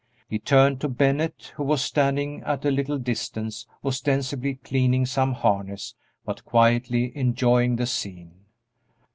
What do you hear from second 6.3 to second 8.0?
quietly enjoying the